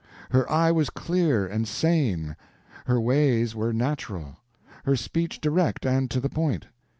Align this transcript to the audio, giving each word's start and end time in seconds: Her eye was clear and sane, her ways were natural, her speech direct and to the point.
Her 0.31 0.51
eye 0.51 0.71
was 0.71 0.89
clear 0.89 1.45
and 1.45 1.67
sane, 1.67 2.35
her 2.87 2.99
ways 2.99 3.53
were 3.53 3.71
natural, 3.71 4.37
her 4.83 4.95
speech 4.95 5.39
direct 5.39 5.85
and 5.85 6.09
to 6.09 6.19
the 6.19 6.27
point. 6.27 6.65